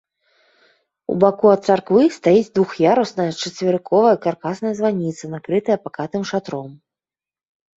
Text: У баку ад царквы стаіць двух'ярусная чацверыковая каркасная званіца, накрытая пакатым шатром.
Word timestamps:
У 1.13 1.17
баку 1.23 1.51
ад 1.55 1.61
царквы 1.71 2.01
стаіць 2.15 2.49
двух'ярусная 2.59 3.27
чацверыковая 3.41 4.15
каркасная 4.25 4.73
званіца, 4.81 5.23
накрытая 5.35 5.77
пакатым 5.85 6.21
шатром. 6.33 6.69